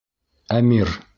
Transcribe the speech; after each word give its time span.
Әмир. 0.59 0.97